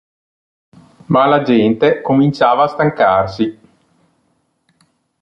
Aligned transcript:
Ma 1.09 1.27
la 1.27 1.43
gente 1.43 2.01
cominciava 2.01 2.63
a 2.63 2.67
stancarsi. 2.67 3.59